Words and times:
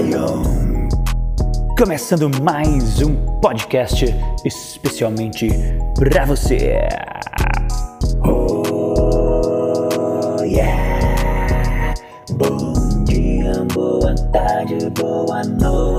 Lion. 0.00 0.42
Começando 1.76 2.30
mais 2.42 3.02
um 3.02 3.14
podcast 3.40 4.06
especialmente 4.46 5.48
para 5.94 6.24
você. 6.24 6.78
Oh 8.24 10.42
yeah. 10.42 11.94
Bom 12.32 13.04
dia, 13.04 13.52
boa 13.74 14.14
tarde, 14.32 14.88
boa 14.90 15.42
noite. 15.44 15.89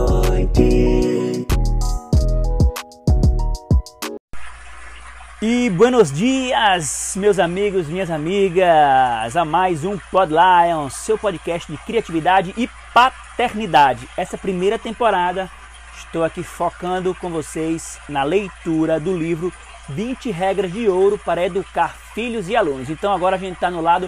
Buenos 5.81 6.11
dias, 6.11 7.15
meus 7.17 7.39
amigos, 7.39 7.87
minhas 7.87 8.11
amigas, 8.11 9.35
a 9.35 9.43
mais 9.43 9.83
um 9.83 9.97
Pod 9.97 10.31
Lion, 10.31 10.91
seu 10.91 11.17
podcast 11.17 11.71
de 11.71 11.75
criatividade 11.79 12.53
e 12.55 12.69
paternidade. 12.93 14.07
Essa 14.15 14.37
primeira 14.37 14.77
temporada 14.77 15.49
estou 15.97 16.23
aqui 16.23 16.43
focando 16.43 17.15
com 17.15 17.31
vocês 17.31 17.99
na 18.07 18.21
leitura 18.21 18.99
do 18.99 19.17
livro 19.17 19.51
20 19.89 20.29
regras 20.29 20.71
de 20.71 20.87
ouro 20.87 21.17
para 21.17 21.43
educar 21.43 21.95
filhos 22.13 22.47
e 22.47 22.55
alunos. 22.55 22.87
Então 22.87 23.11
agora 23.11 23.35
a 23.35 23.39
gente 23.39 23.55
está 23.55 23.71
no 23.71 23.81
lado 23.81 24.07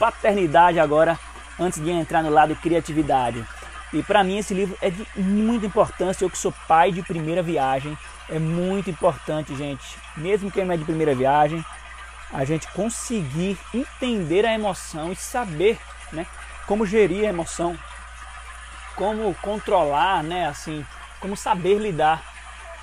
paternidade 0.00 0.80
agora, 0.80 1.16
antes 1.56 1.80
de 1.80 1.88
entrar 1.88 2.24
no 2.24 2.30
lado 2.30 2.56
criatividade. 2.56 3.46
E 3.92 4.02
para 4.02 4.24
mim 4.24 4.38
esse 4.38 4.54
livro 4.54 4.76
é 4.80 4.90
de 4.90 5.06
muita 5.16 5.66
importância, 5.66 6.24
eu 6.24 6.30
que 6.30 6.38
sou 6.38 6.52
pai 6.66 6.90
de 6.90 7.02
primeira 7.02 7.42
viagem, 7.42 7.96
é 8.28 8.38
muito 8.38 8.88
importante, 8.88 9.54
gente, 9.54 9.98
mesmo 10.16 10.50
quem 10.50 10.64
não 10.64 10.74
é 10.74 10.76
de 10.76 10.84
primeira 10.84 11.14
viagem, 11.14 11.62
a 12.32 12.44
gente 12.44 12.66
conseguir 12.68 13.58
entender 13.74 14.46
a 14.46 14.54
emoção 14.54 15.12
e 15.12 15.16
saber, 15.16 15.78
né, 16.10 16.26
como 16.66 16.86
gerir 16.86 17.26
a 17.26 17.28
emoção, 17.28 17.78
como 18.96 19.34
controlar, 19.42 20.22
né, 20.22 20.46
assim, 20.46 20.86
como 21.20 21.36
saber 21.36 21.78
lidar 21.78 22.22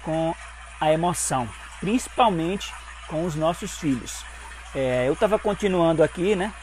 com 0.03 0.35
a 0.79 0.91
emoção, 0.91 1.49
principalmente 1.79 2.71
com 3.07 3.25
os 3.25 3.35
nossos 3.35 3.77
filhos. 3.77 4.23
É, 4.75 5.07
eu 5.07 5.13
estava 5.13 5.39
continuando 5.39 6.03
aqui, 6.03 6.35
né? 6.35 6.53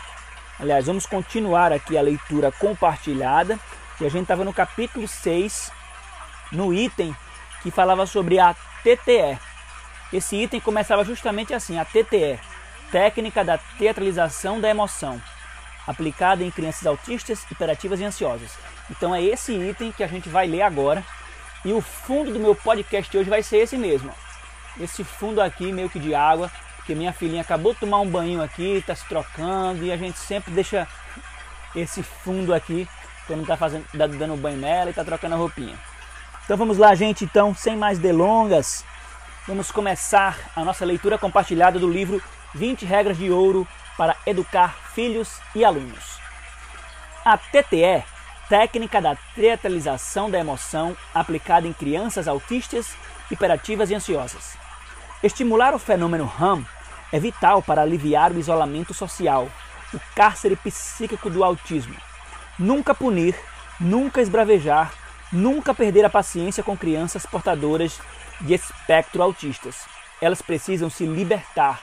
Aliás, 0.58 0.86
vamos 0.86 1.05
continuar 1.06 1.72
aqui 1.72 1.98
a 1.98 2.03
leitura 2.03 2.53
compartilhada. 2.53 3.58
E 3.98 4.05
a 4.05 4.11
gente 4.11 4.22
estava 4.22 4.44
no 4.44 4.52
capítulo 4.52 5.08
6, 5.08 5.72
no 6.52 6.72
item 6.75 7.16
que 7.62 7.70
falava 7.70 8.05
sobre 8.06 8.38
a 8.38 8.55
TTE. 8.83 9.38
Esse 10.12 10.36
item 10.36 10.61
começava 10.61 11.03
justamente 11.03 11.55
assim: 11.55 11.78
a 11.78 11.84
TTE, 11.84 12.38
técnica 12.92 13.42
da 13.42 13.56
teatralização 13.56 14.61
da 14.61 14.69
emoção, 14.69 15.20
aplicada 15.86 16.44
em 16.44 16.50
crianças 16.50 16.86
autistas, 16.86 17.44
hiperativas 17.50 17.98
e 17.98 18.05
ansiosas. 18.05 18.53
Então 18.91 19.14
é 19.14 19.22
esse 19.22 19.53
item 19.53 19.91
que 19.92 20.05
a 20.05 20.06
gente 20.06 20.28
vai 20.28 20.47
ler 20.47 20.62
agora. 20.62 21.03
E 21.64 21.72
o 21.72 21.81
fundo 21.81 22.33
do 22.33 22.38
meu 22.38 22.55
podcast 22.55 23.16
hoje 23.16 23.31
vai 23.31 23.42
ser 23.42 23.58
esse 23.58 23.78
mesmo. 23.78 24.12
Esse 24.78 25.03
fundo 25.03 25.41
aqui, 25.41 25.72
meio 25.72 25.88
que 25.88 25.98
de 25.98 26.14
água, 26.14 26.53
porque 26.77 26.94
minha 26.94 27.14
filhinha 27.14 27.41
acabou 27.41 27.72
de 27.72 27.81
tomar 27.81 28.00
um 28.00 28.08
banho 28.08 28.42
aqui, 28.42 28.77
está 28.77 28.94
se 28.94 29.08
trocando 29.08 29.84
e 29.84 29.91
a 29.91 29.97
gente 29.97 30.19
sempre 30.19 30.53
deixa 30.53 30.86
esse 31.75 32.03
fundo 32.03 32.55
aqui 32.55 32.86
quando 33.27 33.42
está 33.42 33.56
fazendo, 33.56 33.84
dando 33.92 34.36
banho 34.36 34.58
nela 34.58 34.86
e 34.86 34.91
está 34.91 35.05
trocando 35.05 35.34
a 35.34 35.38
roupinha. 35.38 35.77
Então 36.44 36.56
vamos 36.56 36.78
lá, 36.78 36.94
gente. 36.94 37.24
Então, 37.24 37.55
sem 37.55 37.77
mais 37.77 37.98
delongas, 37.98 38.84
vamos 39.46 39.70
começar 39.70 40.38
a 40.55 40.64
nossa 40.64 40.84
leitura 40.84 41.19
compartilhada 41.19 41.78
do 41.78 41.91
livro 41.91 42.22
20 42.54 42.84
regras 42.84 43.19
de 43.19 43.30
ouro 43.30 43.66
para 43.97 44.16
educar 44.27 44.77
filhos 44.94 45.41
e 45.54 45.64
alunos. 45.64 46.19
A 47.25 47.36
TTE 47.36 48.04
técnica 48.48 49.00
da 49.00 49.16
teatralização 49.34 50.31
da 50.31 50.38
emoção 50.38 50.97
aplicada 51.15 51.66
em 51.66 51.72
crianças 51.72 52.28
autistas, 52.28 52.94
hiperativas 53.31 53.91
e 53.91 53.94
ansiosas. 53.94 54.56
Estimular 55.22 55.75
o 55.75 55.78
fenômeno 55.78 56.25
RAM 56.25 56.65
é 57.12 57.19
vital 57.19 57.62
para 57.62 57.82
aliviar 57.82 58.32
o 58.32 58.38
isolamento 58.38 58.94
social, 58.94 59.48
o 59.92 60.00
cárcere 60.15 60.56
psíquico 60.56 61.28
do 61.31 61.42
autismo. 61.42 61.97
Nunca 62.59 62.94
punir, 62.94 63.34
nunca 63.78 64.22
esbravejar, 64.22 64.91
nunca 65.31 65.75
perder 65.75 66.06
a 66.06 66.11
paciência 66.11 66.62
com 66.62 66.75
crianças 66.75 67.27
portadoras 67.27 68.00
de 68.41 68.55
espectro 68.55 69.22
autistas. 69.22 69.84
Elas 70.22 70.41
precisam 70.41 70.89
se 70.89 71.05
libertar, 71.05 71.83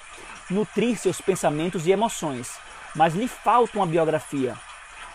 nutrir 0.49 0.97
seus 0.97 1.21
pensamentos 1.21 1.85
e 1.85 1.91
emoções, 1.91 2.57
mas 2.95 3.13
lhe 3.13 3.27
falta 3.27 3.77
uma 3.77 3.85
biografia, 3.85 4.55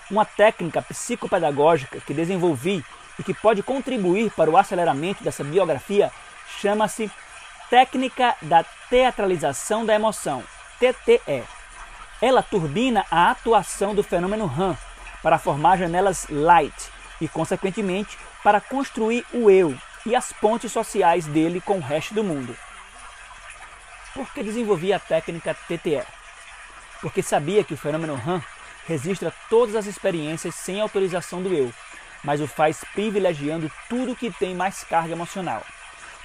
uma 0.09 0.25
técnica 0.25 0.81
psicopedagógica 0.81 2.01
que 2.01 2.15
desenvolvi 2.15 2.85
e 3.19 3.25
que 3.25 3.35
pode 3.35 3.61
contribuir 3.61 4.31
para 4.31 4.49
o 4.49 4.57
aceleramento 4.57 5.25
dessa 5.25 5.43
biografia 5.43 6.13
chama-se 6.61 7.11
Técnica 7.69 8.37
da 8.43 8.65
Teatralização 8.89 9.85
da 9.85 9.95
Emoção, 9.95 10.45
TTE. 10.79 11.43
Ela 12.23 12.43
turbina 12.43 13.05
a 13.11 13.31
atuação 13.33 13.93
do 13.95 14.05
fenômeno 14.05 14.47
RAM 14.47 14.77
para 15.23 15.39
formar 15.39 15.79
janelas 15.79 16.27
light 16.29 16.75
e, 17.21 17.29
consequentemente, 17.29 18.19
para 18.43 18.61
construir 18.61 19.25
o 19.33 19.51
eu 19.51 19.77
e 20.07 20.15
as 20.15 20.33
pontes 20.33 20.73
sociais 20.73 21.27
dele 21.27 21.61
com 21.61 21.79
o 21.79 21.83
resto 21.83 22.15
do 22.15 22.25
mundo. 22.25 22.57
Por 24.15 24.33
que 24.33 24.43
desenvolvi 24.43 24.93
a 24.93 24.99
técnica 24.99 25.55
TTE? 25.55 26.03
Porque 27.01 27.23
sabia 27.23 27.63
que 27.63 27.75
o 27.75 27.77
fenômeno 27.77 28.15
RAM 28.15 28.43
registra 28.87 29.33
todas 29.51 29.77
as 29.77 29.87
experiências 29.87 30.55
sem 30.55 30.81
autorização 30.81 31.43
do 31.43 31.53
eu, 31.53 31.73
mas 32.25 32.41
o 32.41 32.49
faz 32.49 32.83
privilegiando 32.95 33.71
tudo 33.89 34.17
que 34.17 34.31
tem 34.31 34.55
mais 34.55 34.83
carga 34.83 35.13
emocional. 35.13 35.63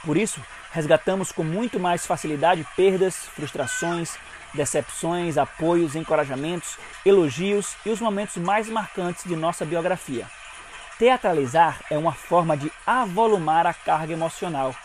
Por 0.04 0.18
isso, 0.18 0.42
resgatamos 0.74 1.32
com 1.32 1.44
muito 1.44 1.80
mais 1.80 2.06
facilidade 2.06 2.68
perdas, 2.76 3.16
frustrações, 3.16 4.18
decepções, 4.56 5.38
apoios, 5.38 5.96
encorajamentos, 5.96 6.78
elogios 7.06 7.76
e 7.86 7.92
os 7.92 8.02
momentos 8.02 8.38
mais 8.38 8.68
marcantes 8.68 9.24
de 9.24 9.36
nossa 9.36 9.64
biografia. 9.64 10.28
Teatralizar 10.98 11.80
é 11.92 11.98
uma 11.98 12.12
forma 12.12 12.58
de 12.58 12.72
avolumar 12.86 13.68
a 13.68 13.74
carga 13.74 14.14
emocional. 14.14 14.76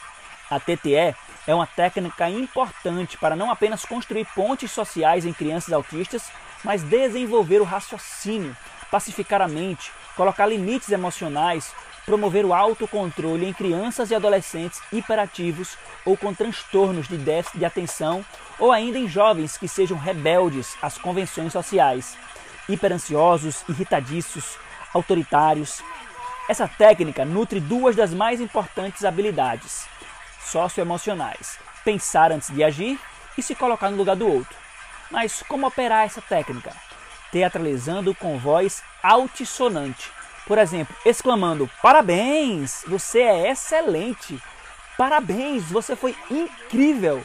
A 0.50 0.60
TTE 0.60 1.14
é 1.46 1.54
uma 1.54 1.66
técnica 1.66 2.28
importante 2.28 3.16
para 3.16 3.34
não 3.34 3.50
apenas 3.50 3.84
construir 3.84 4.26
pontes 4.34 4.70
sociais 4.70 5.24
em 5.24 5.32
crianças 5.32 5.72
autistas, 5.72 6.30
mas 6.62 6.82
desenvolver 6.82 7.60
o 7.60 7.64
raciocínio, 7.64 8.54
pacificar 8.90 9.40
a 9.40 9.48
mente, 9.48 9.90
colocar 10.14 10.46
limites 10.46 10.90
emocionais, 10.90 11.72
promover 12.08 12.46
o 12.46 12.54
autocontrole 12.54 13.46
em 13.46 13.52
crianças 13.52 14.10
e 14.10 14.14
adolescentes 14.14 14.80
hiperativos 14.90 15.76
ou 16.06 16.16
com 16.16 16.32
transtornos 16.32 17.06
de 17.06 17.18
déficit 17.18 17.58
de 17.58 17.66
atenção, 17.66 18.24
ou 18.58 18.72
ainda 18.72 18.98
em 18.98 19.06
jovens 19.06 19.58
que 19.58 19.68
sejam 19.68 19.98
rebeldes 19.98 20.74
às 20.80 20.96
convenções 20.96 21.52
sociais, 21.52 22.16
hiperansiosos, 22.66 23.62
irritadiços, 23.68 24.56
autoritários. 24.94 25.82
Essa 26.48 26.66
técnica 26.66 27.26
nutre 27.26 27.60
duas 27.60 27.94
das 27.94 28.14
mais 28.14 28.40
importantes 28.40 29.04
habilidades 29.04 29.86
socioemocionais: 30.40 31.58
pensar 31.84 32.32
antes 32.32 32.50
de 32.50 32.64
agir 32.64 32.98
e 33.36 33.42
se 33.42 33.54
colocar 33.54 33.90
no 33.90 33.98
lugar 33.98 34.16
do 34.16 34.26
outro. 34.26 34.56
Mas 35.10 35.42
como 35.46 35.66
operar 35.66 36.06
essa 36.06 36.22
técnica? 36.22 36.72
Teatralizando 37.30 38.14
com 38.14 38.38
voz 38.38 38.82
altissonante. 39.02 40.17
Por 40.48 40.56
exemplo, 40.56 40.96
exclamando: 41.04 41.70
Parabéns, 41.82 42.82
você 42.88 43.20
é 43.20 43.50
excelente! 43.50 44.42
Parabéns, 44.96 45.64
você 45.64 45.94
foi 45.94 46.16
incrível! 46.30 47.22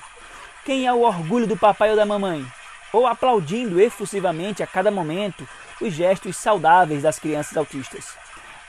Quem 0.65 0.86
é 0.86 0.94
o 0.94 1.01
orgulho 1.01 1.47
do 1.47 1.57
papai 1.57 1.92
ou 1.92 1.95
da 1.95 2.06
mamãe? 2.06 2.45
Ou 2.92 3.07
aplaudindo 3.07 3.80
efusivamente 3.80 4.62
a 4.62 4.68
cada 4.68 4.92
momento 4.92 5.47
os 5.81 5.94
gestos 5.94 6.36
saudáveis 6.36 7.01
das 7.01 7.18
crianças 7.18 7.56
autistas. 7.56 8.15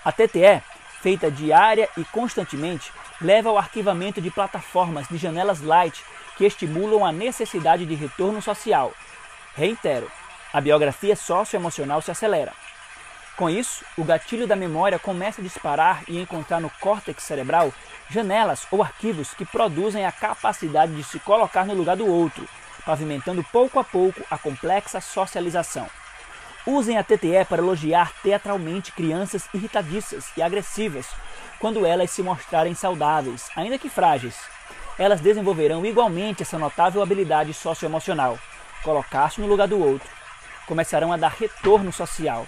A 0.05 0.12
TTE, 0.12 0.62
feita 1.02 1.31
diária 1.31 1.88
e 1.96 2.05
constantemente, 2.05 2.93
leva 3.20 3.50
ao 3.50 3.58
arquivamento 3.58 4.20
de 4.20 4.31
plataformas 4.31 5.08
de 5.08 5.19
janelas 5.19 5.61
light 5.62 6.02
que 6.37 6.44
estimulam 6.44 7.05
a 7.05 7.12
necessidade 7.12 7.84
de 7.84 7.94
retorno 7.94 8.40
social. 8.40 8.93
Reitero, 9.56 10.11
a 10.52 10.61
biografia 10.61 11.17
socioemocional 11.17 12.00
se 12.00 12.11
acelera. 12.11 12.63
Com 13.36 13.50
isso, 13.50 13.84
o 13.98 14.04
gatilho 14.04 14.46
da 14.46 14.54
memória 14.54 14.96
começa 14.96 15.40
a 15.40 15.44
disparar 15.44 16.04
e 16.06 16.20
encontrar 16.20 16.60
no 16.60 16.70
córtex 16.81 17.25
cerebral 17.25 17.72
janelas 18.08 18.64
ou 18.70 18.81
arquivos 18.81 19.34
que 19.34 19.44
produzem 19.44 20.06
a 20.06 20.12
capacidade 20.12 20.94
de 20.94 21.02
se 21.02 21.19
colocar 21.19 21.66
no 21.66 21.75
lugar 21.75 21.96
do 21.96 22.06
outro, 22.06 22.48
pavimentando 22.86 23.42
pouco 23.50 23.81
a 23.81 23.84
pouco 23.84 24.22
a 24.31 24.38
complexa 24.38 25.00
socialização. 25.00 25.88
Usem 26.64 26.96
a 26.96 27.02
TTE 27.02 27.44
para 27.48 27.60
elogiar 27.60 28.12
teatralmente 28.22 28.92
crianças 28.92 29.48
irritadiças 29.52 30.26
e 30.37 30.42
agressivas 30.42 31.08
quando 31.58 31.84
elas 31.84 32.10
se 32.10 32.22
mostrarem 32.22 32.75
saudáveis, 32.75 33.48
ainda 33.56 33.78
que 33.78 33.88
frágeis. 33.88 34.37
Elas 34.96 35.20
desenvolverão 35.20 35.84
igualmente 35.84 36.42
essa 36.42 36.58
notável 36.58 37.02
habilidade 37.02 37.52
socioemocional, 37.52 38.38
colocar-se 38.84 39.40
no 39.40 39.48
lugar 39.48 39.66
do 39.66 39.78
outro. 39.78 40.08
Começarão 40.66 41.12
a 41.12 41.16
dar 41.16 41.32
retorno 41.32 41.92
social. 41.92 42.46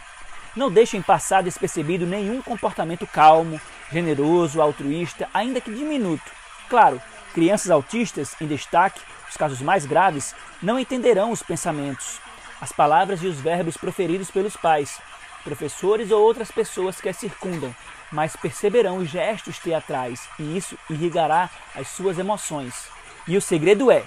Não 0.57 0.71
deixem 0.71 1.03
passar 1.03 1.43
despercebido 1.43 2.07
nenhum 2.07 2.41
comportamento 2.41 3.07
calmo, 3.07 3.61
generoso, 3.93 4.63
altruísta, 4.63 5.29
ainda 5.35 5.61
que 5.61 5.71
diminuto. 5.71 6.25
Claro, 6.71 7.01
crianças 7.35 7.71
autistas, 7.71 8.35
em 8.41 8.47
destaque, 8.47 9.01
os 9.29 9.37
casos 9.37 9.61
mais 9.61 9.85
graves, 9.85 10.35
não 10.63 10.79
entenderão 10.79 11.31
os 11.31 11.43
pensamentos, 11.43 12.19
as 12.59 12.73
palavras 12.73 13.23
e 13.23 13.27
os 13.27 13.39
verbos 13.39 13.77
proferidos 13.77 14.31
pelos 14.31 14.57
pais, 14.57 14.99
professores 15.45 16.11
ou 16.11 16.23
outras 16.23 16.51
pessoas 16.51 17.03
que 17.03 17.09
as 17.11 17.19
circundam, 17.19 17.75
mas 18.11 18.35
perceberão 18.35 18.97
os 18.97 19.11
gestos 19.11 19.59
teatrais 19.59 20.27
e 20.39 20.57
isso 20.57 20.79
irrigará 20.89 21.51
as 21.75 21.89
suas 21.89 22.19
emoções. 22.19 22.89
E 23.29 23.37
o 23.37 23.43
segredo 23.43 23.91
é: 23.91 24.05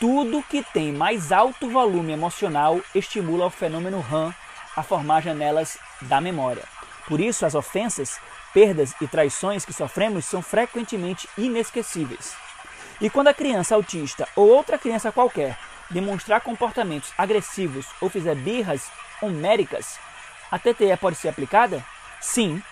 tudo 0.00 0.42
que 0.42 0.64
tem 0.72 0.90
mais 0.90 1.32
alto 1.32 1.68
volume 1.68 2.12
emocional 2.12 2.80
estimula 2.94 3.46
o 3.46 3.50
fenômeno 3.50 4.00
RAM 4.00 4.34
a 4.76 4.82
formar 4.82 5.22
janelas 5.22 5.78
da 6.02 6.20
memória. 6.20 6.62
Por 7.08 7.20
isso, 7.20 7.46
as 7.46 7.54
ofensas, 7.54 8.20
perdas 8.52 8.94
e 9.00 9.06
traições 9.08 9.64
que 9.64 9.72
sofremos 9.72 10.24
são 10.24 10.42
frequentemente 10.42 11.28
inesquecíveis. 11.38 12.34
E 13.00 13.10
quando 13.10 13.28
a 13.28 13.34
criança 13.34 13.74
autista 13.74 14.28
ou 14.34 14.48
outra 14.48 14.78
criança 14.78 15.12
qualquer 15.12 15.58
demonstrar 15.90 16.40
comportamentos 16.40 17.12
agressivos 17.16 17.86
ou 18.00 18.08
fizer 18.08 18.34
birras 18.34 18.90
homéricas, 19.22 19.98
a 20.50 20.58
TTE 20.58 20.96
pode 21.00 21.16
ser 21.16 21.28
aplicada? 21.28 21.84
Sim. 22.20 22.62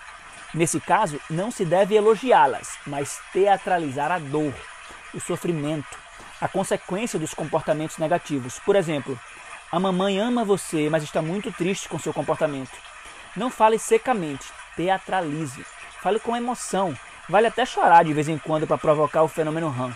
Nesse 0.53 0.79
caso, 0.79 1.19
não 1.29 1.51
se 1.51 1.65
deve 1.65 1.95
elogiá-las, 1.95 2.77
mas 2.87 3.19
teatralizar 3.33 4.11
a 4.11 4.19
dor, 4.19 4.53
o 5.13 5.19
sofrimento, 5.19 5.97
a 6.39 6.47
consequência 6.47 7.19
dos 7.19 7.33
comportamentos 7.33 7.97
negativos. 7.97 8.59
Por 8.59 8.75
exemplo, 8.75 9.19
a 9.75 9.79
mamãe 9.79 10.17
ama 10.17 10.45
você, 10.45 10.89
mas 10.89 11.03
está 11.03 11.21
muito 11.21 11.51
triste 11.51 11.89
com 11.89 11.99
seu 11.99 12.13
comportamento. 12.13 12.71
Não 13.35 13.49
fale 13.49 13.77
secamente, 13.77 14.45
teatralize. 14.73 15.65
Fale 16.01 16.17
com 16.17 16.33
emoção. 16.33 16.97
Vale 17.27 17.47
até 17.47 17.65
chorar 17.65 18.05
de 18.05 18.13
vez 18.13 18.29
em 18.29 18.37
quando 18.37 18.65
para 18.65 18.77
provocar 18.77 19.23
o 19.23 19.27
fenômeno 19.27 19.67
RAM. 19.67 19.93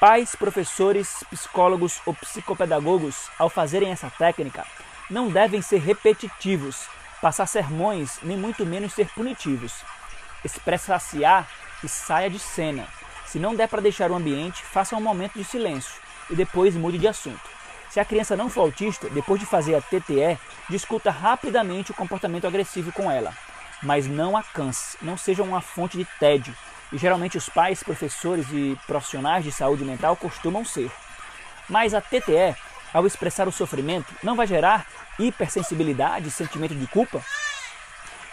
Pais, 0.00 0.34
professores, 0.34 1.22
psicólogos 1.30 2.00
ou 2.04 2.12
psicopedagogos, 2.14 3.30
ao 3.38 3.48
fazerem 3.48 3.92
essa 3.92 4.10
técnica, 4.10 4.66
não 5.08 5.28
devem 5.28 5.62
ser 5.62 5.78
repetitivos, 5.78 6.88
passar 7.22 7.46
sermões, 7.46 8.18
nem 8.24 8.36
muito 8.36 8.66
menos 8.66 8.92
ser 8.92 9.08
punitivos. 9.14 9.72
Expressar-se-á 10.44 11.46
e 11.84 11.88
saia 11.88 12.28
de 12.28 12.40
cena. 12.40 12.88
Se 13.24 13.38
não 13.38 13.54
der 13.54 13.68
para 13.68 13.80
deixar 13.80 14.10
o 14.10 14.16
ambiente, 14.16 14.64
faça 14.64 14.96
um 14.96 15.00
momento 15.00 15.34
de 15.34 15.44
silêncio 15.44 15.94
e 16.28 16.34
depois 16.34 16.74
mude 16.74 16.98
de 16.98 17.06
assunto. 17.06 17.54
Se 17.94 18.00
a 18.00 18.04
criança 18.04 18.36
não 18.36 18.50
for 18.50 18.62
autista, 18.62 19.08
depois 19.08 19.38
de 19.38 19.46
fazer 19.46 19.76
a 19.76 19.80
TTE, 19.80 20.36
discuta 20.68 21.12
rapidamente 21.12 21.92
o 21.92 21.94
comportamento 21.94 22.44
agressivo 22.44 22.90
com 22.90 23.08
ela. 23.08 23.32
Mas 23.80 24.08
não 24.08 24.36
a 24.36 24.42
canse, 24.42 24.98
não 25.00 25.16
seja 25.16 25.44
uma 25.44 25.60
fonte 25.60 25.96
de 25.96 26.04
tédio. 26.18 26.52
E 26.92 26.98
geralmente 26.98 27.38
os 27.38 27.48
pais, 27.48 27.84
professores 27.84 28.48
e 28.50 28.76
profissionais 28.88 29.44
de 29.44 29.52
saúde 29.52 29.84
mental 29.84 30.16
costumam 30.16 30.64
ser. 30.64 30.90
Mas 31.68 31.94
a 31.94 32.00
TTE 32.00 32.56
ao 32.92 33.06
expressar 33.06 33.46
o 33.46 33.52
sofrimento, 33.52 34.12
não 34.24 34.34
vai 34.34 34.48
gerar 34.48 34.88
hipersensibilidade 35.16 36.26
e 36.26 36.32
sentimento 36.32 36.74
de 36.74 36.88
culpa? 36.88 37.22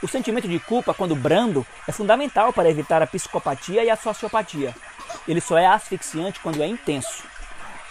O 0.01 0.07
sentimento 0.07 0.47
de 0.47 0.57
culpa, 0.57 0.91
quando 0.91 1.15
brando, 1.15 1.63
é 1.87 1.91
fundamental 1.91 2.51
para 2.51 2.67
evitar 2.67 3.03
a 3.03 3.07
psicopatia 3.07 3.83
e 3.83 3.91
a 3.91 3.95
sociopatia. 3.95 4.75
Ele 5.27 5.39
só 5.39 5.55
é 5.55 5.67
asfixiante 5.67 6.39
quando 6.39 6.63
é 6.63 6.65
intenso. 6.65 7.29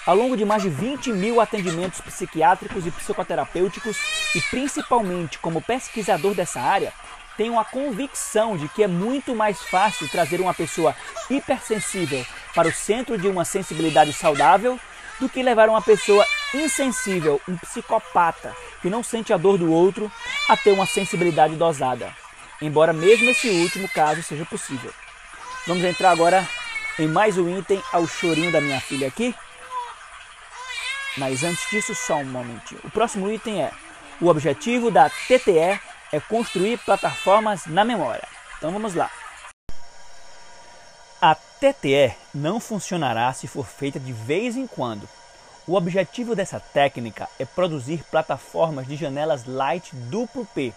Ao 0.07 0.17
longo 0.17 0.37
de 0.37 0.45
mais 0.45 0.63
de 0.63 0.71
20 0.71 1.13
mil 1.13 1.41
atendimentos 1.41 2.01
psiquiátricos 2.01 2.87
e 2.87 2.91
psicoterapêuticos, 2.91 3.99
e 4.35 4.41
principalmente 4.41 5.39
como 5.39 5.61
pesquisador 5.61 6.35
dessa 6.35 6.61
área, 6.61 6.93
tenho 7.37 7.59
a 7.59 7.65
convicção 7.65 8.57
de 8.57 8.69
que 8.69 8.83
é 8.83 8.87
muito 8.87 9.35
mais 9.35 9.61
fácil 9.63 10.09
trazer 10.09 10.41
uma 10.41 10.55
pessoa 10.55 10.97
hipersensível 11.29 12.25
para 12.55 12.69
o 12.69 12.73
centro 12.73 13.17
de 13.19 13.29
uma 13.29 13.45
sensibilidade 13.45 14.13
saudável 14.13 14.79
do 15.19 15.29
que 15.29 15.43
levar 15.43 15.69
uma 15.69 15.83
pessoa 15.83 16.27
insensível, 16.55 17.41
um 17.47 17.57
psicopata 17.57 18.55
que 18.81 18.89
não 18.89 19.03
sente 19.03 19.33
a 19.33 19.37
dor 19.37 19.59
do 19.59 19.71
outro, 19.71 20.11
a 20.49 20.57
ter 20.57 20.73
uma 20.73 20.87
sensibilidade 20.87 21.57
dosada. 21.57 22.13
Embora 22.61 22.93
mesmo 22.93 23.29
esse 23.29 23.49
último 23.49 23.89
caso 23.89 24.23
seja 24.23 24.45
possível. 24.47 24.91
Vamos 25.67 25.85
entrar 25.85 26.11
agora 26.11 26.47
em 26.99 27.07
mais 27.07 27.37
um 27.39 27.59
item 27.59 27.83
ao 27.93 28.07
chorinho 28.07 28.51
da 28.51 28.61
minha 28.61 28.81
filha 28.81 29.07
aqui. 29.07 29.35
Mas 31.17 31.43
antes 31.43 31.69
disso, 31.71 31.95
só 31.95 32.17
um 32.17 32.25
momentinho. 32.25 32.81
O 32.85 32.91
próximo 32.91 33.31
item 33.31 33.63
é: 33.63 33.73
o 34.21 34.29
objetivo 34.29 34.91
da 34.91 35.09
TTE 35.11 35.81
é 36.13 36.21
construir 36.21 36.79
plataformas 36.79 37.67
na 37.67 37.85
memória. 37.85 38.27
Então 38.59 38.71
vamos 38.71 38.95
lá. 38.95 39.11
A 41.21 41.35
TTE 41.35 42.15
não 42.35 42.61
funcionará 42.61 43.33
se 43.33 43.47
for 43.47 43.67
feita 43.67 44.01
de 44.01 44.13
vez 44.13 44.57
em 44.57 44.67
quando. 44.67 45.09
O 45.67 45.75
objetivo 45.75 46.35
dessa 46.35 46.59
técnica 46.59 47.29
é 47.39 47.45
produzir 47.45 48.03
plataformas 48.11 48.87
de 48.87 48.97
janelas 48.97 49.45
light 49.45 49.95
duplo 49.95 50.47
P. 50.47 50.73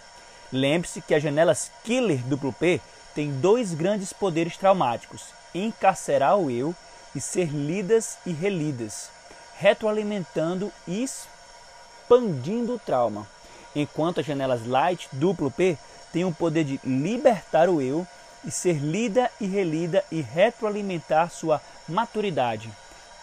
Lembre-se 0.52 1.00
que 1.00 1.14
as 1.14 1.22
janelas 1.22 1.70
killer 1.82 2.18
duplo 2.18 2.52
P 2.52 2.80
têm 3.14 3.32
dois 3.40 3.72
grandes 3.72 4.12
poderes 4.12 4.56
traumáticos: 4.56 5.24
encarcerar 5.54 6.36
o 6.36 6.50
eu 6.50 6.74
e 7.14 7.20
ser 7.20 7.46
lidas 7.46 8.18
e 8.26 8.32
relidas, 8.32 9.10
retroalimentando 9.58 10.72
e 10.86 11.02
expandindo 11.02 12.74
o 12.74 12.78
trauma. 12.78 13.26
Enquanto 13.74 14.20
as 14.20 14.26
janelas 14.26 14.66
light 14.66 15.08
duplo 15.12 15.50
P 15.50 15.76
têm 16.12 16.24
o 16.24 16.32
poder 16.32 16.64
de 16.64 16.80
libertar 16.84 17.68
o 17.68 17.80
eu 17.80 18.06
e 18.44 18.50
ser 18.50 18.74
lida 18.74 19.30
e 19.40 19.46
relida 19.46 20.04
e 20.12 20.20
retroalimentar 20.20 21.30
sua 21.30 21.60
maturidade, 21.88 22.70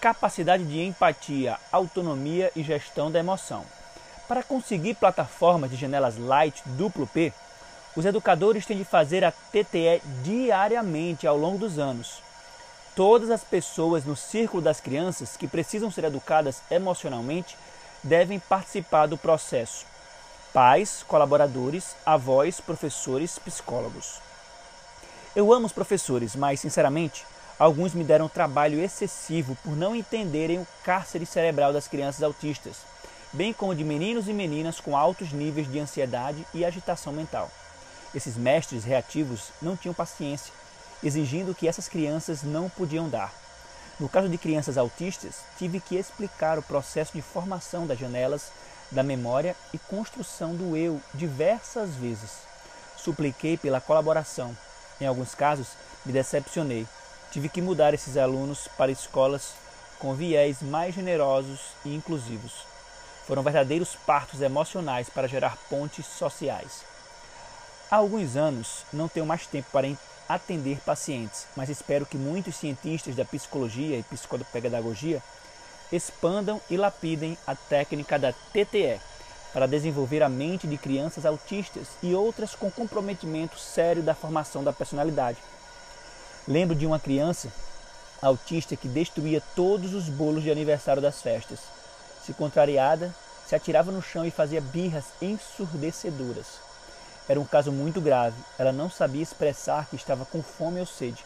capacidade 0.02 0.64
de 0.66 0.82
empatia, 0.82 1.58
autonomia 1.72 2.52
e 2.56 2.64
gestão 2.64 3.12
da 3.12 3.20
emoção. 3.20 3.64
Para 4.28 4.44
conseguir 4.44 4.96
plataformas 4.96 5.70
de 5.70 5.78
janelas 5.78 6.18
light 6.18 6.62
duplo 6.66 7.06
P, 7.08 7.32
os 7.96 8.06
educadores 8.06 8.66
têm 8.66 8.78
de 8.78 8.86
fazer 8.86 9.24
a 9.24 9.32
TTE 9.32 10.02
diariamente 10.24 11.28
ao 11.28 11.38
longo 11.38 11.58
dos 11.58 11.78
anos. 11.78 12.24
Todas 12.96 13.30
as 13.30 13.42
pessoas 13.42 14.04
no 14.04 14.18
círculo 14.18 14.62
das 14.62 14.82
crianças 14.82 15.38
que 15.38 15.48
precisam 15.48 15.90
ser 15.90 16.04
educadas 16.04 16.62
emocionalmente 16.70 17.58
devem 18.04 18.38
participar 18.38 19.06
do 19.06 19.18
processo. 19.18 19.86
Pais, 20.54 21.02
colaboradores, 21.08 21.96
avós, 22.06 22.60
professores, 22.60 23.40
psicólogos. 23.40 24.20
Eu 25.34 25.54
amo 25.54 25.66
os 25.66 25.72
professores, 25.72 26.36
mas, 26.36 26.60
sinceramente, 26.60 27.26
alguns 27.58 27.94
me 27.94 28.04
deram 28.04 28.28
trabalho 28.28 28.82
excessivo 28.82 29.58
por 29.64 29.78
não 29.78 29.96
entenderem 29.96 30.60
o 30.60 30.68
cárcere 30.84 31.26
cerebral 31.26 31.72
das 31.72 31.88
crianças 31.88 32.22
autistas, 32.22 32.80
bem 33.32 33.54
como 33.54 33.74
de 33.74 33.86
meninos 33.86 34.28
e 34.28 34.34
meninas 34.34 34.82
com 34.82 34.98
altos 34.98 35.32
níveis 35.32 35.72
de 35.72 35.80
ansiedade 35.80 36.46
e 36.54 36.66
agitação 36.66 37.14
mental. 37.14 37.50
Esses 38.14 38.36
mestres 38.36 38.84
reativos 38.84 39.54
não 39.62 39.78
tinham 39.78 39.94
paciência, 39.94 40.54
exigindo 41.04 41.56
que 41.56 41.68
essas 41.68 41.88
crianças 41.88 42.44
não 42.44 42.70
podiam 42.70 43.10
dar. 43.10 43.34
No 44.00 44.10
caso 44.10 44.30
de 44.30 44.38
crianças 44.38 44.78
autistas, 44.78 45.36
tive 45.58 45.80
que 45.80 45.96
explicar 45.96 46.58
o 46.58 46.64
processo 46.64 47.14
de 47.14 47.22
formação 47.22 47.86
das 47.86 48.00
janelas 48.00 48.52
da 48.92 49.04
memória 49.04 49.56
e 49.74 49.78
construção 49.78 50.56
do 50.56 50.76
eu 50.76 51.00
diversas 51.14 51.92
vezes. 51.96 52.32
Supliquei 52.98 53.58
pela 53.58 53.82
colaboração 53.82 54.56
em 55.02 55.08
alguns 55.08 55.34
casos, 55.34 55.70
me 56.06 56.14
decepcionei. 56.14 56.88
Tive 57.32 57.50
que 57.50 57.62
mudar 57.62 57.92
esses 57.92 58.18
alunos 58.18 58.68
para 58.78 58.92
escolas 58.92 59.54
com 59.98 60.14
viés 60.14 60.62
mais 60.62 60.94
generosos 60.94 61.60
e 61.84 61.96
inclusivos. 61.96 62.68
Foram 63.26 63.42
verdadeiros 63.42 63.98
partos 64.06 64.42
emocionais 64.42 65.10
para 65.10 65.28
gerar 65.28 65.58
pontes 65.70 66.06
sociais. 66.06 66.84
Há 67.90 67.96
alguns 67.96 68.36
anos 68.36 68.86
não 68.94 69.08
tenho 69.08 69.26
mais 69.26 69.48
tempo 69.48 69.70
para 69.72 69.88
atender 70.36 70.80
pacientes, 70.86 71.46
mas 71.56 71.70
espero 71.70 72.06
que 72.06 72.18
muitos 72.18 72.56
cientistas 72.56 73.16
da 73.16 73.26
psicologia 73.26 73.98
e 73.98 74.04
psicopedagogia 74.04 75.22
expandam 75.92 76.62
e 76.70 76.78
lapidem 76.78 77.38
a 77.46 77.56
técnica 77.56 78.18
da 78.18 78.32
TTE 78.32 79.00
para 79.52 79.68
desenvolver 79.68 80.24
a 80.24 80.30
mente 80.30 80.66
de 80.66 80.78
crianças 80.78 81.26
autistas 81.26 81.88
e 82.02 82.16
outras 82.16 82.56
com 82.56 82.72
comprometimento 82.72 83.60
sério 83.60 84.02
da 84.02 84.16
formação 84.16 84.64
da 84.64 84.72
personalidade. 84.72 85.38
Lembro 86.48 86.76
de 86.76 86.86
uma 86.86 87.00
criança 87.00 87.52
autista 88.22 88.76
que 88.76 88.88
destruía 88.88 89.42
todos 89.56 89.94
os 89.94 90.08
bolos 90.08 90.44
de 90.44 90.52
aniversário 90.52 91.02
das 91.02 91.22
festas. 91.22 91.60
Se 92.26 92.34
contrariada, 92.34 93.14
se 93.46 93.56
atirava 93.56 93.92
no 93.92 94.02
chão 94.02 94.26
e 94.26 94.32
fazia 94.32 94.62
birras 94.62 95.06
ensurdecedoras. 95.22 96.71
Era 97.32 97.40
um 97.40 97.46
caso 97.46 97.72
muito 97.72 98.02
grave. 98.02 98.36
Ela 98.60 98.74
não 98.74 98.90
sabia 98.90 99.24
expressar 99.24 99.88
que 99.88 99.96
estava 99.96 100.26
com 100.26 100.44
fome 100.44 100.82
ou 100.82 100.86
sede. 100.86 101.24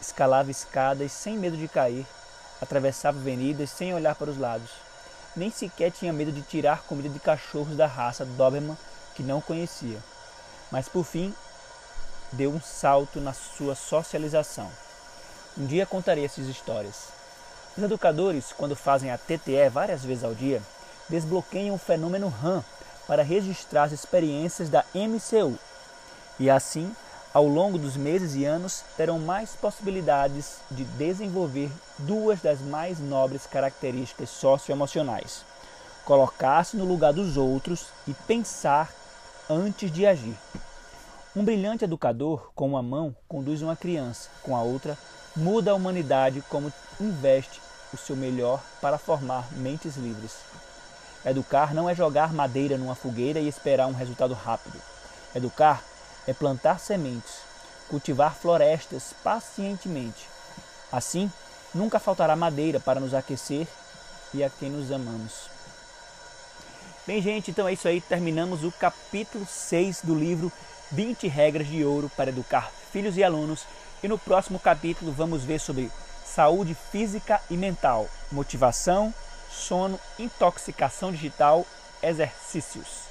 Escalava 0.00 0.50
escadas 0.50 1.10
sem 1.12 1.38
medo 1.38 1.56
de 1.56 1.68
cair, 1.68 2.06
atravessava 2.60 3.18
avenidas 3.18 3.70
sem 3.70 3.94
olhar 3.94 4.14
para 4.14 4.30
os 4.30 4.38
lados 4.38 4.70
nem 5.34 5.50
sequer 5.50 5.90
tinha 5.90 6.12
medo 6.12 6.30
de 6.30 6.42
tirar 6.42 6.82
comida 6.82 7.08
de 7.08 7.18
cachorros 7.18 7.76
da 7.76 7.86
raça 7.86 8.24
Doberman 8.24 8.76
que 9.14 9.22
não 9.22 9.40
conhecia, 9.40 9.98
mas 10.70 10.88
por 10.88 11.04
fim 11.04 11.34
deu 12.32 12.50
um 12.50 12.60
salto 12.60 13.20
na 13.20 13.32
sua 13.32 13.74
socialização. 13.74 14.70
Um 15.56 15.66
dia 15.66 15.84
contarei 15.84 16.24
essas 16.24 16.46
histórias. 16.46 17.08
Os 17.76 17.82
educadores, 17.82 18.52
quando 18.52 18.76
fazem 18.76 19.10
a 19.10 19.18
TTE 19.18 19.68
várias 19.70 20.04
vezes 20.04 20.24
ao 20.24 20.34
dia, 20.34 20.62
desbloqueiam 21.08 21.74
o 21.74 21.78
fenômeno 21.78 22.28
RAM 22.28 22.64
para 23.12 23.22
registrar 23.22 23.82
as 23.82 23.92
experiências 23.92 24.70
da 24.70 24.86
MCU. 24.94 25.58
E 26.40 26.48
assim, 26.48 26.90
ao 27.34 27.46
longo 27.46 27.76
dos 27.76 27.94
meses 27.94 28.34
e 28.34 28.46
anos, 28.46 28.82
terão 28.96 29.18
mais 29.18 29.54
possibilidades 29.54 30.60
de 30.70 30.82
desenvolver 30.82 31.70
duas 31.98 32.40
das 32.40 32.62
mais 32.62 32.98
nobres 32.98 33.46
características 33.46 34.30
socioemocionais: 34.30 35.44
colocar-se 36.06 36.74
no 36.74 36.86
lugar 36.86 37.12
dos 37.12 37.36
outros 37.36 37.88
e 38.08 38.14
pensar 38.14 38.90
antes 39.46 39.92
de 39.92 40.06
agir. 40.06 40.34
Um 41.36 41.44
brilhante 41.44 41.84
educador, 41.84 42.50
com 42.54 42.66
uma 42.66 42.82
mão, 42.82 43.14
conduz 43.28 43.60
uma 43.60 43.76
criança, 43.76 44.30
com 44.42 44.56
a 44.56 44.62
outra, 44.62 44.96
muda 45.36 45.72
a 45.72 45.74
humanidade 45.74 46.42
como 46.48 46.72
investe 46.98 47.60
o 47.92 47.96
seu 47.98 48.16
melhor 48.16 48.58
para 48.80 48.96
formar 48.96 49.52
mentes 49.52 49.98
livres. 49.98 50.32
Educar 51.24 51.72
não 51.72 51.88
é 51.88 51.94
jogar 51.94 52.32
madeira 52.32 52.76
numa 52.76 52.94
fogueira 52.94 53.38
e 53.38 53.48
esperar 53.48 53.86
um 53.86 53.92
resultado 53.92 54.34
rápido. 54.34 54.80
Educar 55.34 55.82
é 56.26 56.32
plantar 56.32 56.80
sementes, 56.80 57.34
cultivar 57.88 58.34
florestas 58.34 59.14
pacientemente. 59.22 60.28
Assim, 60.90 61.30
nunca 61.74 61.98
faltará 61.98 62.34
madeira 62.34 62.80
para 62.80 63.00
nos 63.00 63.14
aquecer 63.14 63.66
e 64.34 64.42
a 64.42 64.50
quem 64.50 64.70
nos 64.70 64.90
amamos. 64.90 65.50
Bem, 67.06 67.20
gente, 67.22 67.50
então 67.50 67.66
é 67.66 67.72
isso 67.72 67.88
aí. 67.88 68.00
Terminamos 68.00 68.64
o 68.64 68.72
capítulo 68.72 69.46
6 69.46 70.02
do 70.02 70.14
livro 70.14 70.52
20 70.92 71.26
regras 71.26 71.66
de 71.66 71.84
ouro 71.84 72.10
para 72.16 72.30
educar 72.30 72.70
filhos 72.92 73.16
e 73.16 73.24
alunos. 73.24 73.64
E 74.02 74.08
no 74.08 74.18
próximo 74.18 74.58
capítulo 74.58 75.12
vamos 75.12 75.44
ver 75.44 75.60
sobre 75.60 75.90
saúde 76.24 76.76
física 76.90 77.40
e 77.50 77.56
mental, 77.56 78.08
motivação, 78.30 79.12
sono, 79.52 79.98
intoxicação 80.18 81.12
digital, 81.12 81.66
exercícios. 82.02 83.02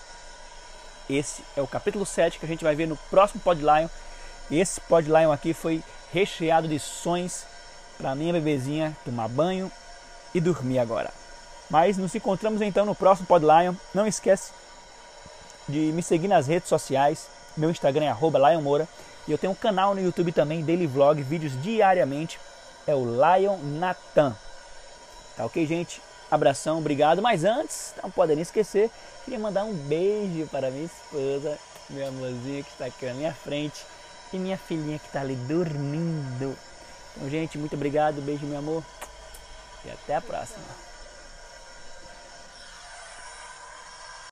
Esse 1.09 1.43
é 1.55 1.61
o 1.61 1.67
capítulo 1.67 2.05
7 2.05 2.39
que 2.39 2.45
a 2.45 2.47
gente 2.47 2.63
vai 2.63 2.75
ver 2.75 2.87
no 2.87 2.97
próximo 3.09 3.41
Podlion. 3.41 3.87
Esse 4.49 4.81
Podlion 4.81 5.31
aqui 5.31 5.53
foi 5.53 5.83
recheado 6.11 6.67
de 6.67 6.79
sonhos 6.79 7.43
para 7.97 8.15
minha 8.15 8.33
bebezinha 8.33 8.95
tomar 9.05 9.27
banho 9.27 9.71
e 10.33 10.41
dormir 10.41 10.79
agora. 10.79 11.11
Mas 11.69 11.97
nos 11.97 12.13
encontramos 12.15 12.61
então 12.61 12.85
no 12.85 12.95
próximo 12.95 13.27
Podlion. 13.27 13.75
Não 13.93 14.07
esquece 14.07 14.51
de 15.67 15.91
me 15.91 16.01
seguir 16.01 16.27
nas 16.27 16.47
redes 16.47 16.67
sociais 16.67 17.27
meu 17.55 17.69
Instagram 17.69 18.05
é 18.05 18.13
Lion 18.51 18.61
Moura. 18.61 18.87
E 19.27 19.31
eu 19.31 19.37
tenho 19.37 19.53
um 19.53 19.55
canal 19.55 19.93
no 19.93 20.01
YouTube 20.01 20.31
também, 20.31 20.63
Daily 20.63 20.87
Vlog, 20.87 21.21
vídeos 21.21 21.59
diariamente. 21.61 22.39
É 22.87 22.95
o 22.95 23.03
Lion 23.05 23.57
Natan. 23.57 24.35
Tá 25.37 25.45
ok, 25.45 25.65
gente? 25.65 26.01
Abração, 26.31 26.79
obrigado. 26.79 27.21
Mas 27.21 27.43
antes, 27.43 27.93
não 28.01 28.09
podem 28.09 28.39
esquecer, 28.39 28.89
queria 29.25 29.39
mandar 29.39 29.65
um 29.65 29.73
beijo 29.73 30.47
para 30.47 30.71
minha 30.71 30.85
esposa, 30.85 31.59
meu 31.89 32.07
amorzinho 32.07 32.63
que 32.63 32.71
está 32.71 32.85
aqui 32.85 33.05
na 33.05 33.13
minha 33.13 33.33
frente, 33.33 33.85
e 34.31 34.37
minha 34.37 34.57
filhinha 34.57 34.97
que 34.97 35.07
está 35.07 35.19
ali 35.19 35.35
dormindo. 35.35 36.57
Então, 37.15 37.29
gente, 37.29 37.57
muito 37.57 37.75
obrigado. 37.75 38.21
Beijo, 38.21 38.45
meu 38.45 38.59
amor. 38.59 38.83
E 39.85 39.91
até 39.91 40.15
a 40.15 40.21
próxima. 40.21 40.90